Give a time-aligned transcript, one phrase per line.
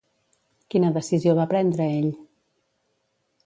[0.75, 2.11] Quina decisió va prendre ell?